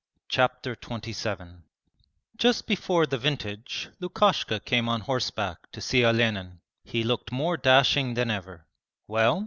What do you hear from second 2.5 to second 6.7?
before the vintage Lukashka came on horseback to see Olenin.